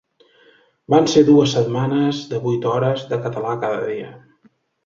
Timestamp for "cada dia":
3.67-4.13